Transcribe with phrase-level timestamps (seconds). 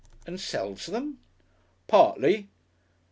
[0.25, 1.19] "And sells them?"
[1.85, 2.49] "Partly."